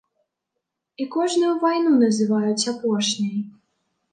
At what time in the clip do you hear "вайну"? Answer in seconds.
1.65-1.91